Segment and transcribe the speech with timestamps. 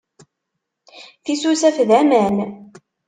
[1.23, 2.37] Tisusaf d aman.